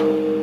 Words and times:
Thank 0.00 0.39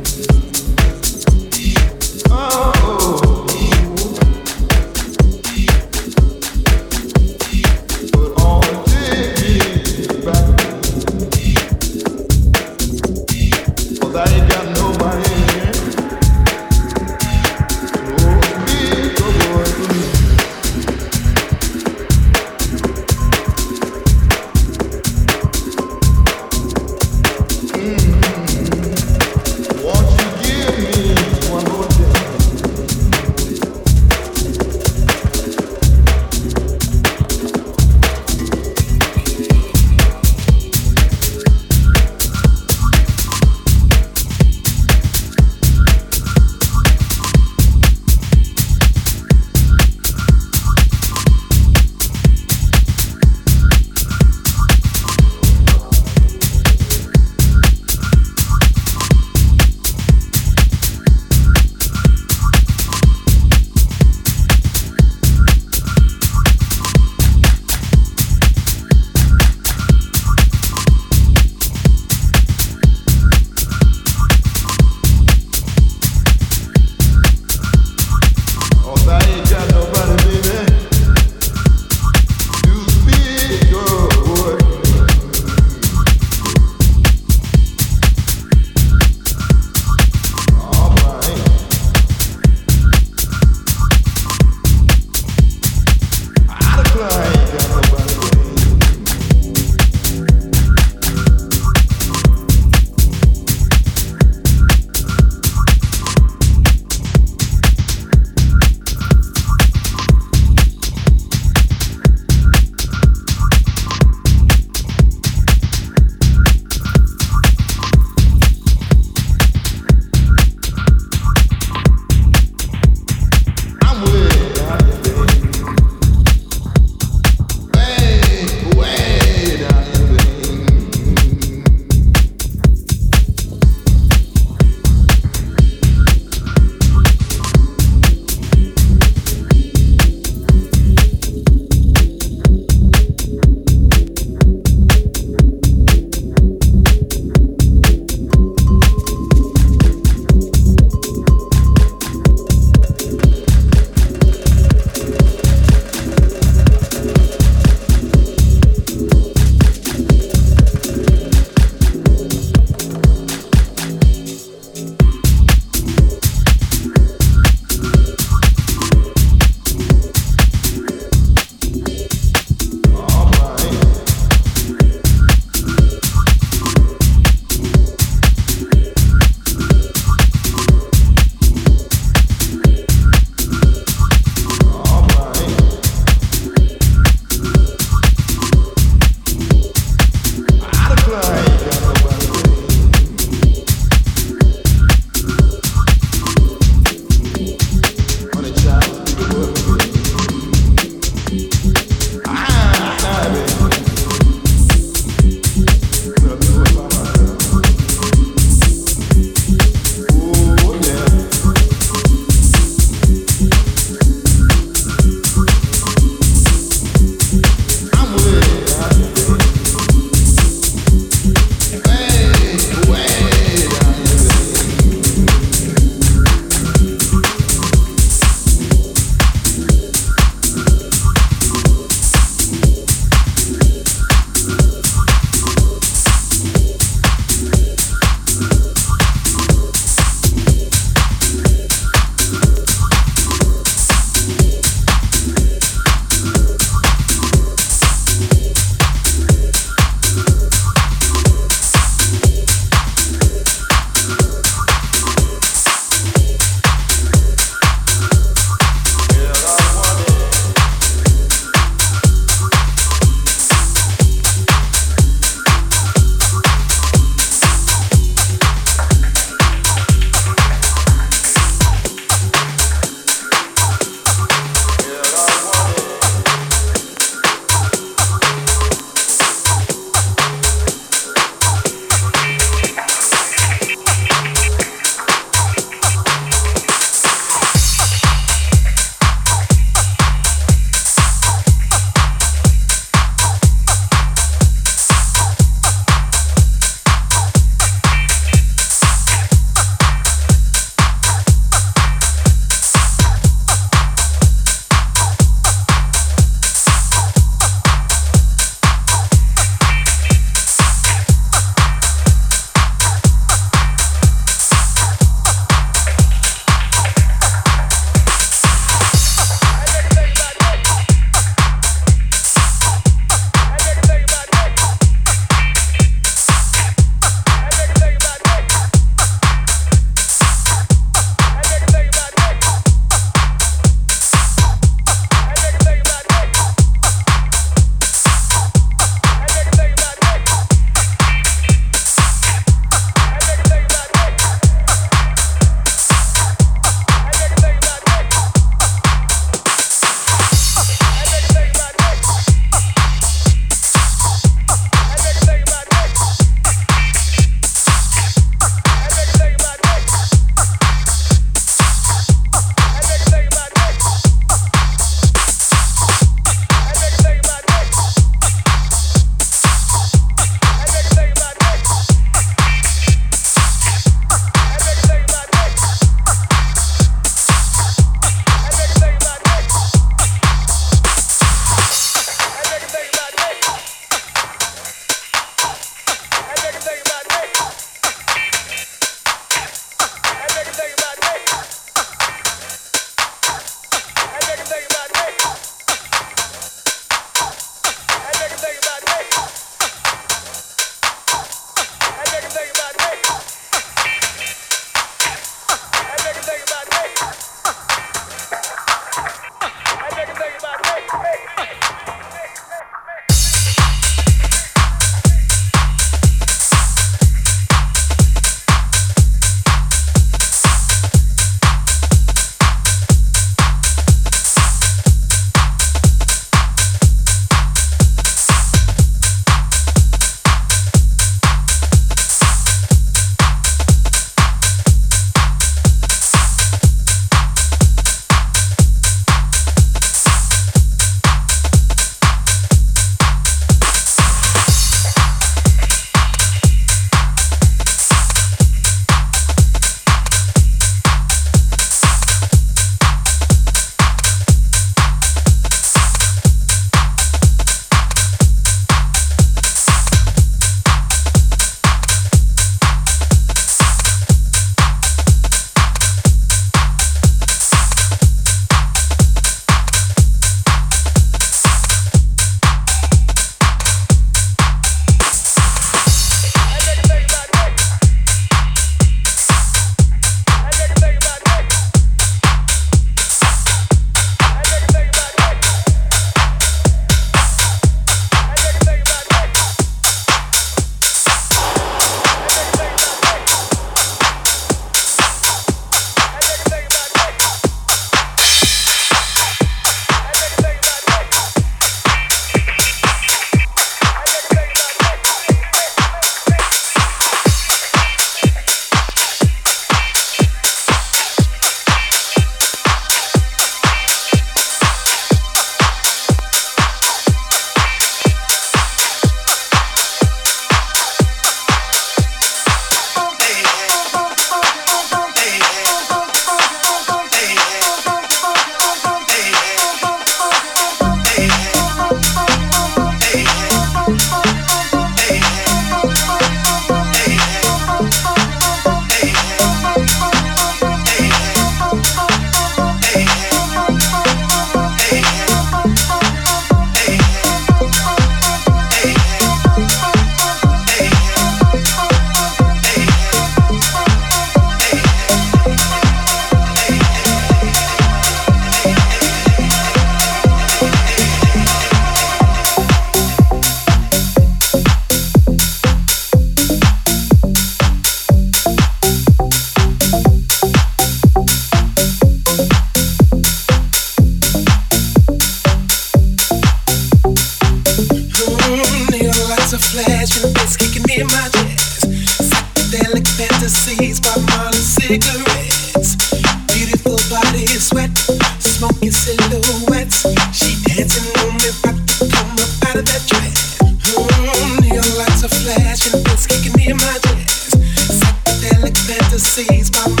seas, 599.21 599.71
my 599.71 600.00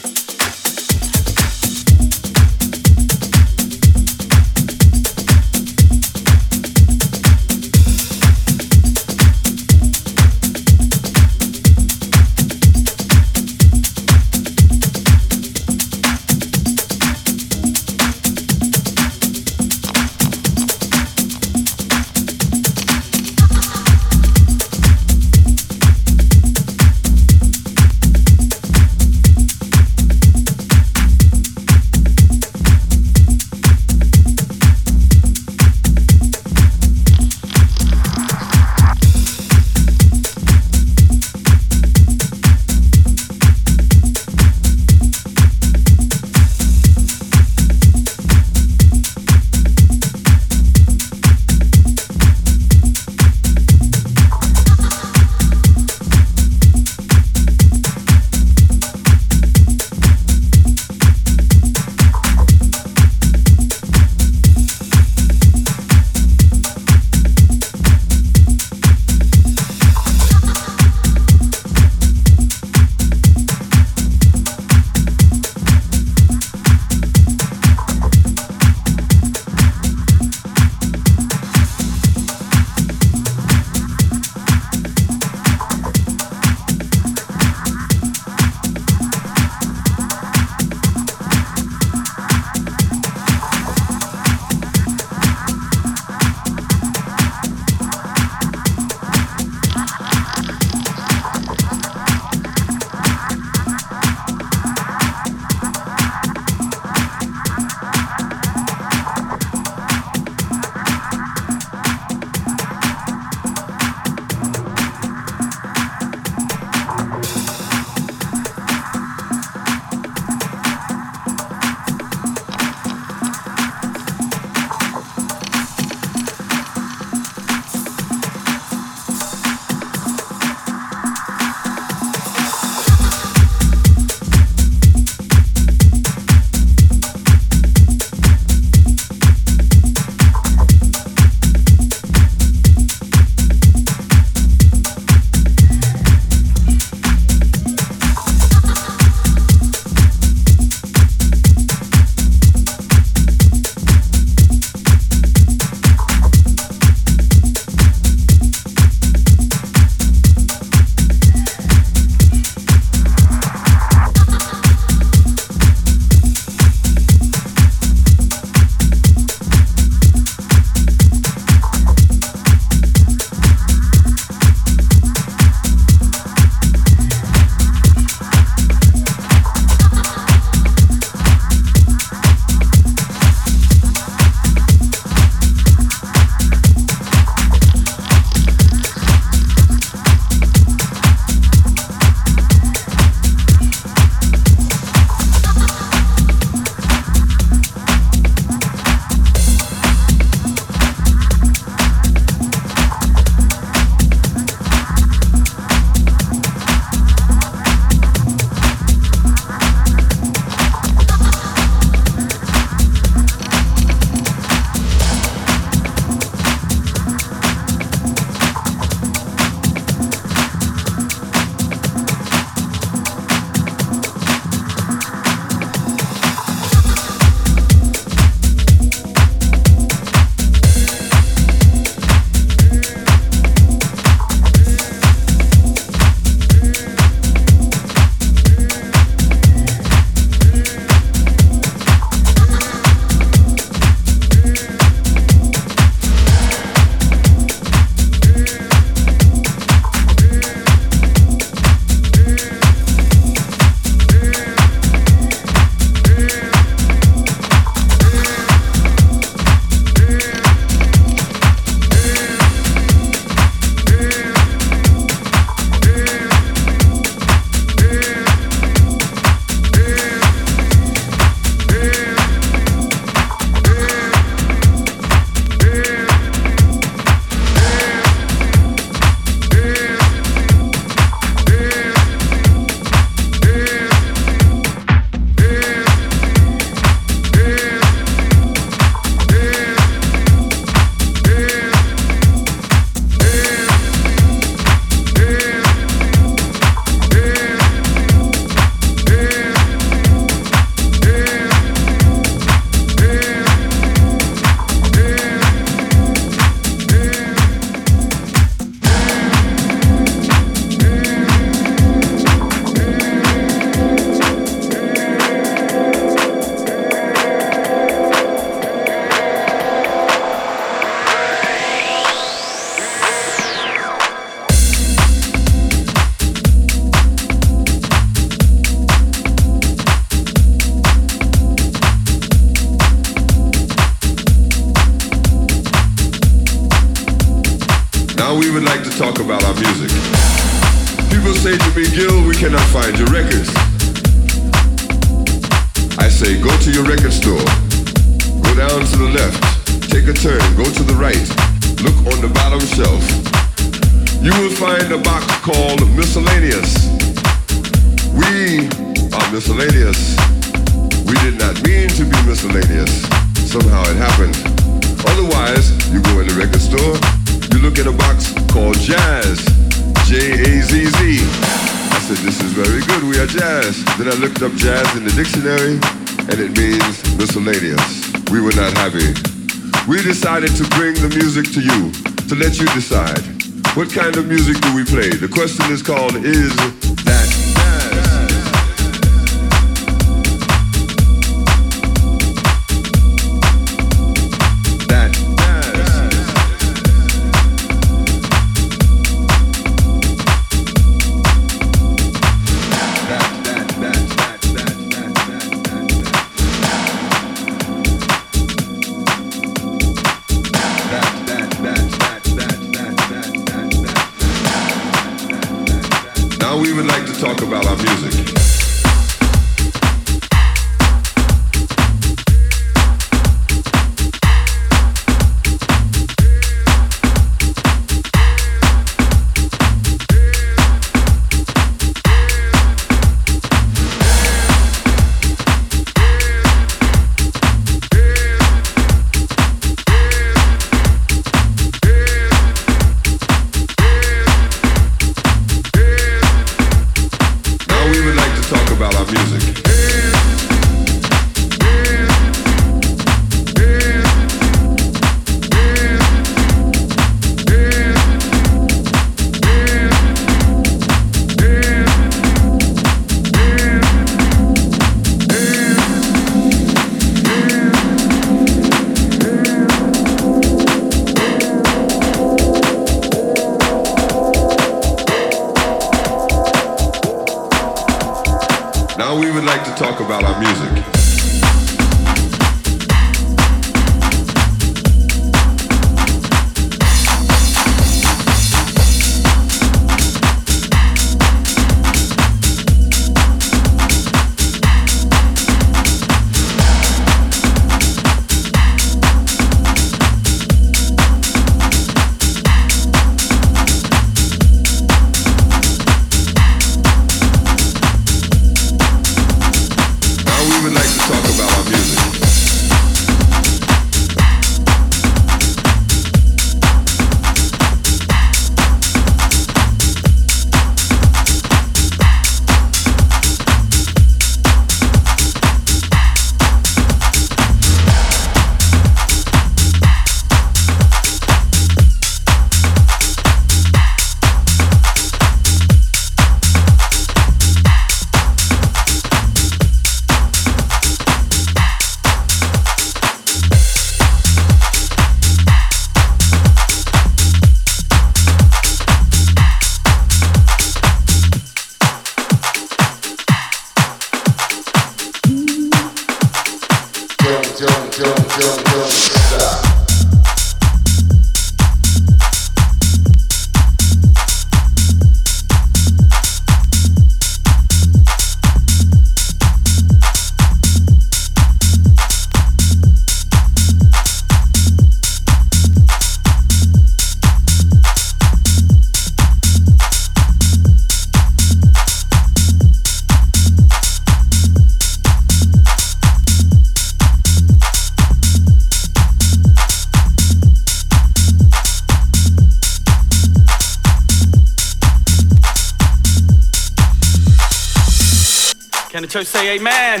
say 599.38 599.56
amen. 599.56 600.00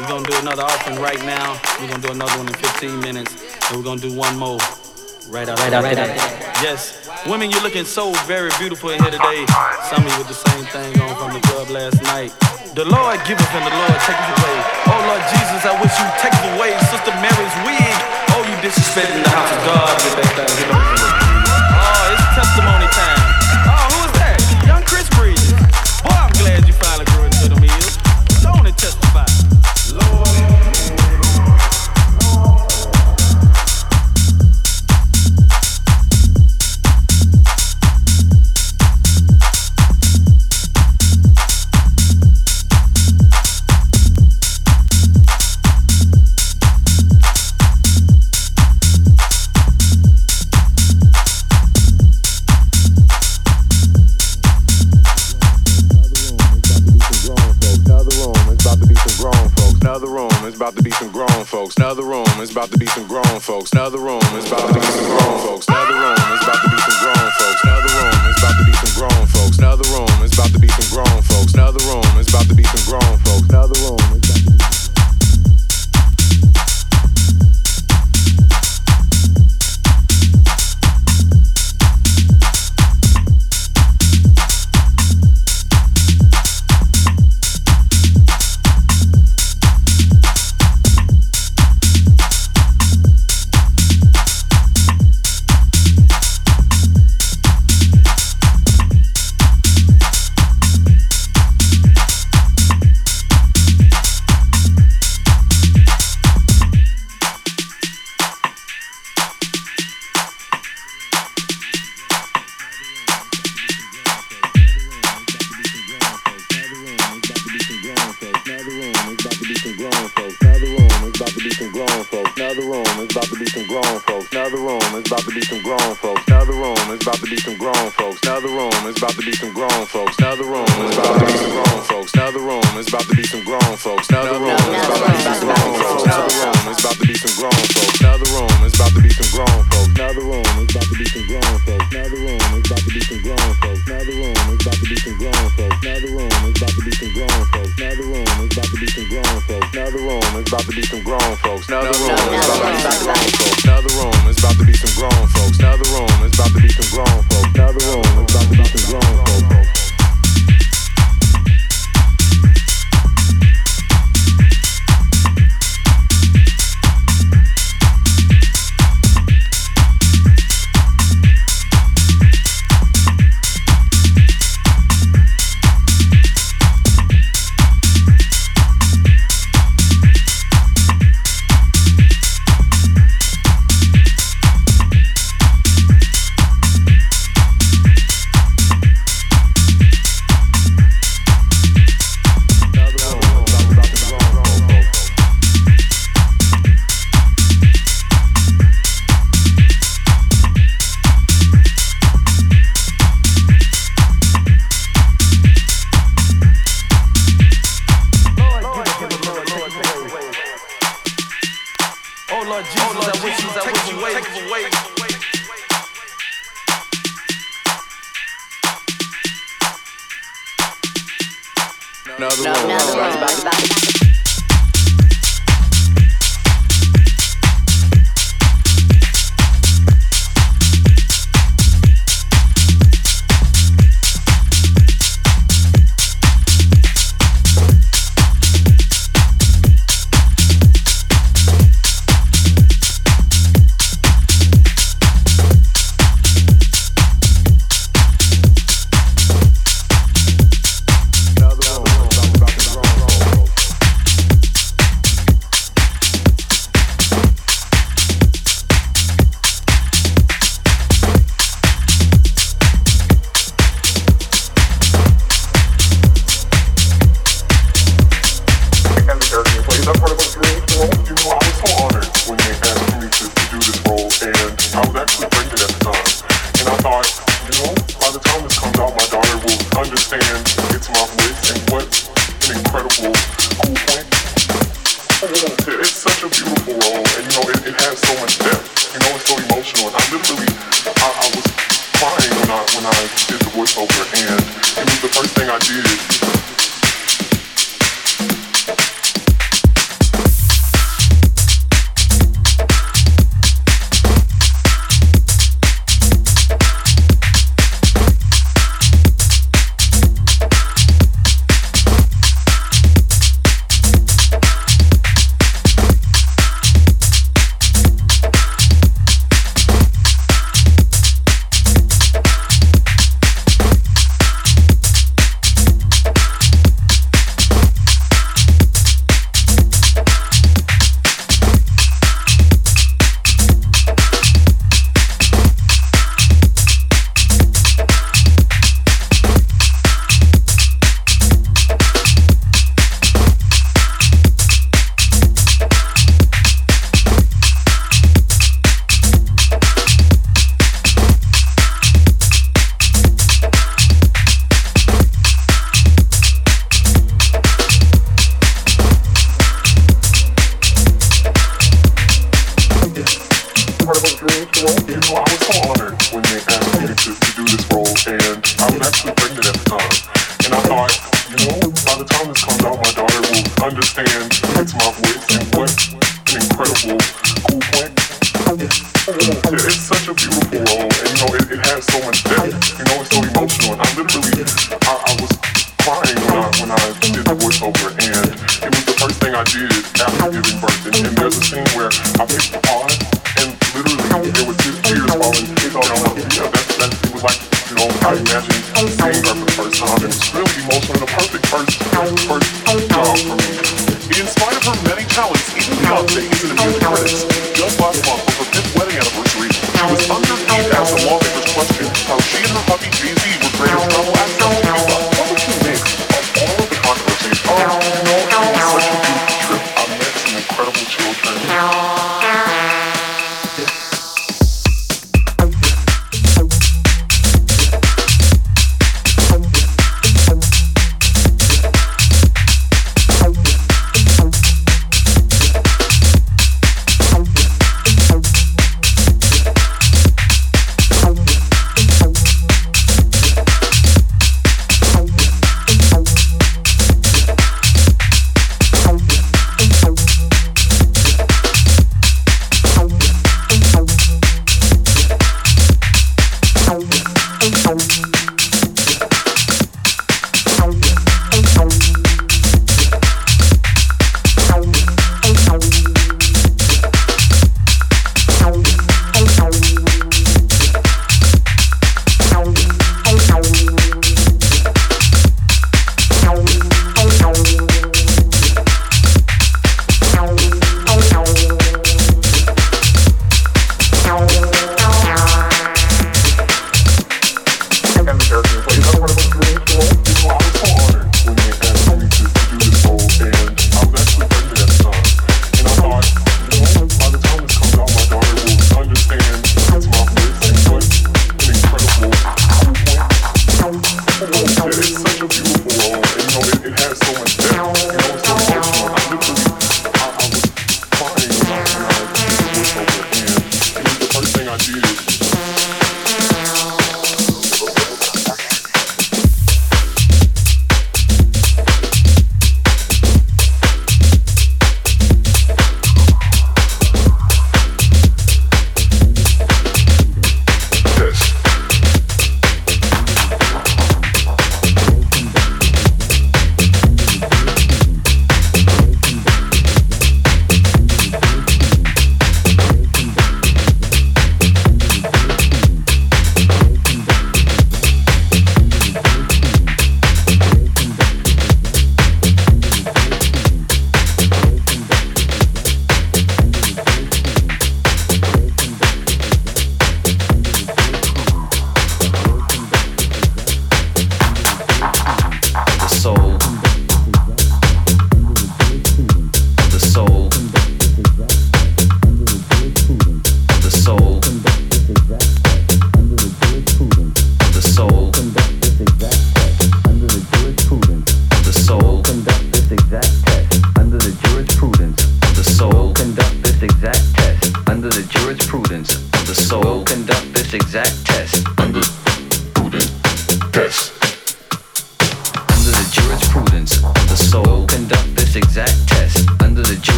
We're 0.00 0.08
gonna 0.08 0.26
do 0.26 0.36
another 0.38 0.62
offering 0.62 0.98
right 0.98 1.20
now. 1.26 1.60
We're 1.78 1.88
gonna 1.88 2.02
do 2.02 2.12
another 2.12 2.38
one 2.38 2.48
in 2.48 2.54
15 2.54 3.00
minutes. 3.00 3.32
And 3.68 3.76
we're 3.76 3.84
gonna 3.84 4.00
do 4.00 4.14
one 4.14 4.36
more 4.38 4.58
right 5.28 5.48
out. 5.48 5.58
right 5.58 5.72
out. 5.72 5.84
Right 5.84 5.96
yes. 6.64 7.08
Women, 7.26 7.50
you're 7.50 7.62
looking 7.62 7.84
so 7.84 8.12
very 8.24 8.50
beautiful 8.58 8.90
in 8.90 9.02
here 9.02 9.10
today. 9.10 9.44
Some 9.90 10.06
of 10.06 10.12
you 10.12 10.18
with 10.18 10.28
the 10.28 10.49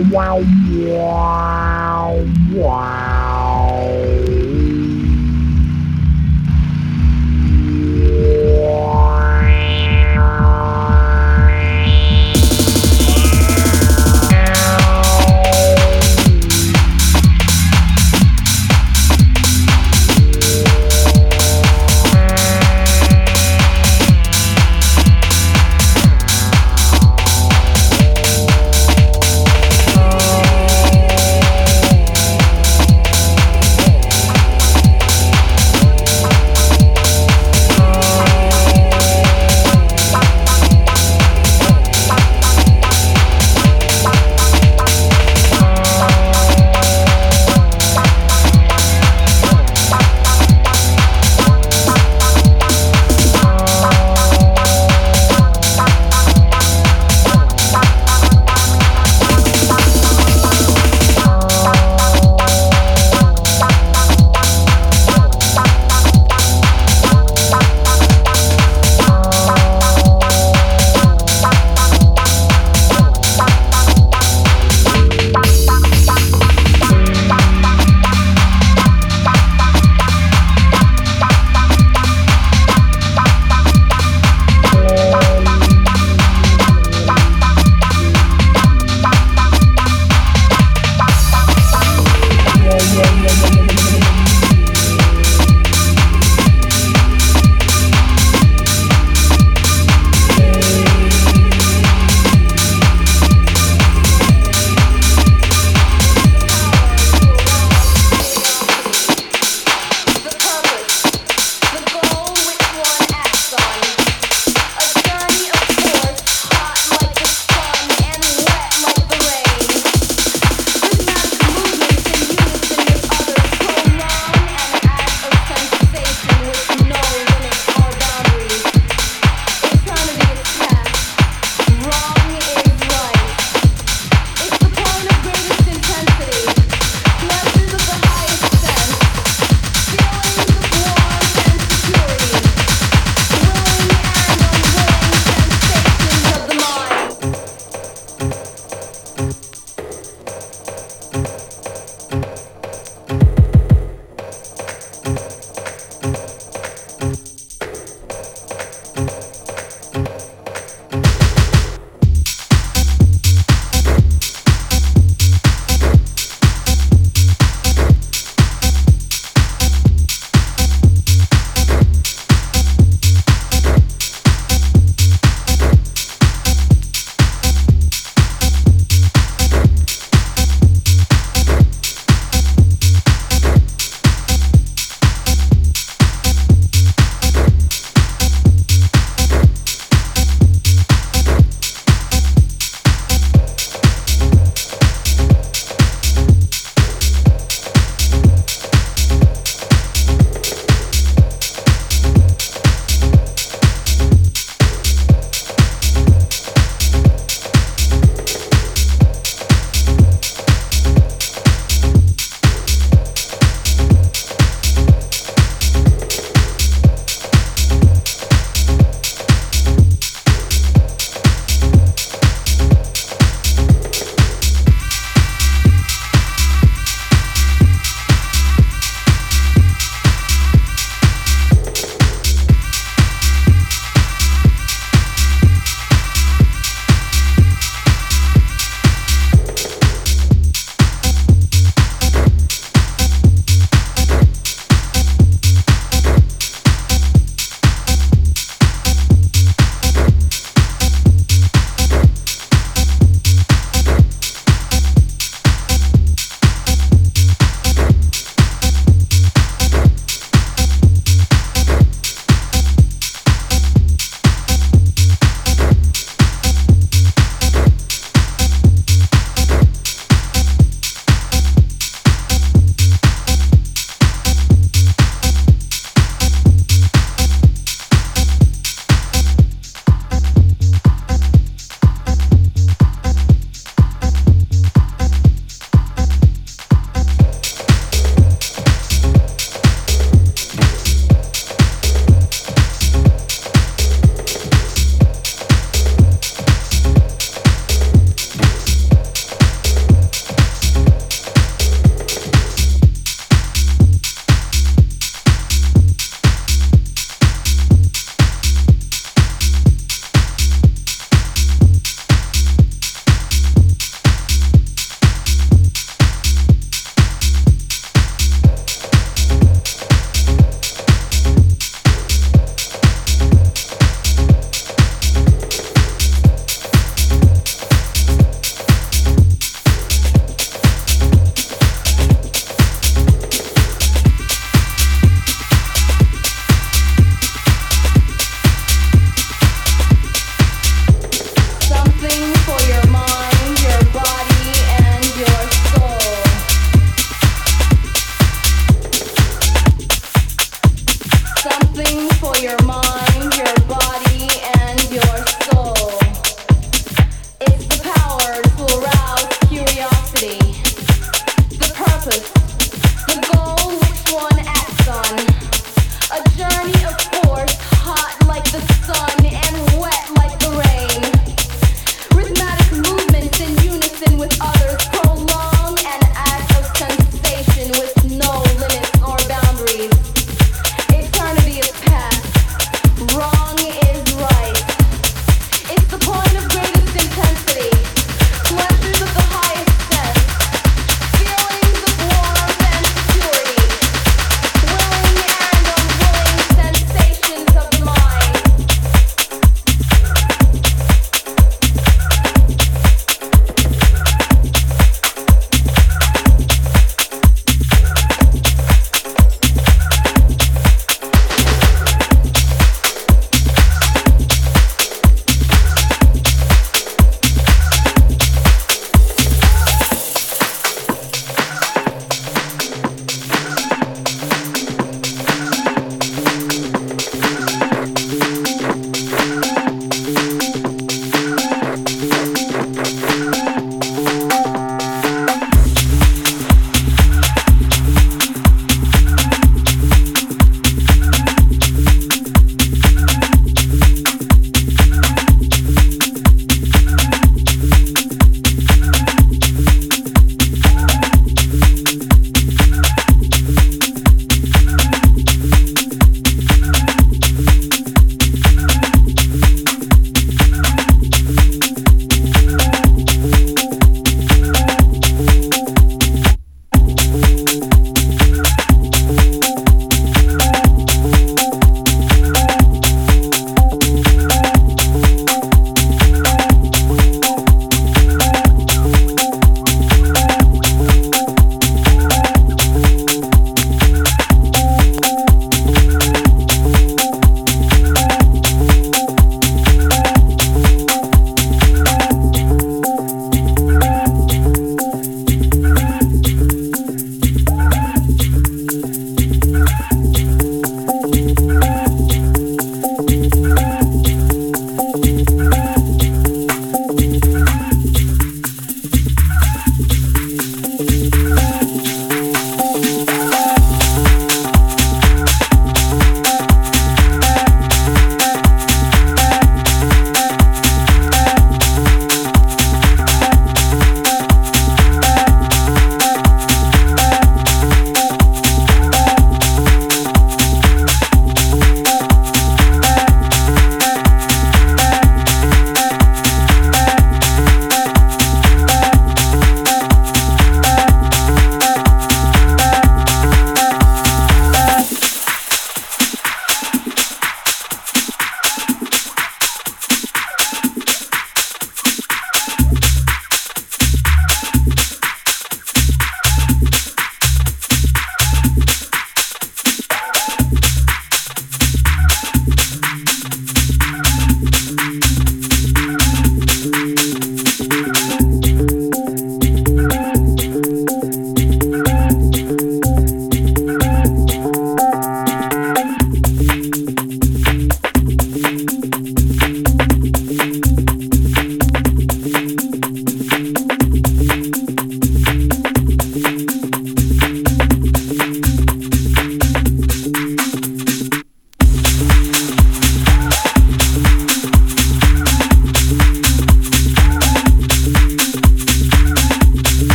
wow, 0.00 0.38
wow. 0.38 0.51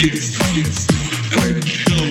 Get, 0.00 0.12
kiss, 0.12 0.86
get 1.34 1.88
touch. 1.88 2.07